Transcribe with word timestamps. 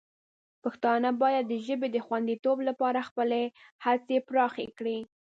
پښتانه 0.63 1.09
باید 1.21 1.43
د 1.47 1.53
ژبې 1.67 1.87
د 1.91 1.97
خوندیتوب 2.05 2.57
لپاره 2.69 2.99
خپلې 3.09 3.41
هڅې 3.85 4.17
پراخې 4.27 4.67
کړي. 4.77 4.97